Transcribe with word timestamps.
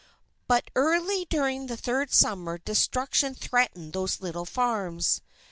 But 0.47 0.71
early 0.75 1.27
during 1.29 1.67
the 1.67 1.77
third 1.77 2.11
Summer, 2.11 2.57
destruction 2.57 3.35
threatened 3.35 3.93
those 3.93 4.19
little 4.19 4.45
farms. 4.45 5.21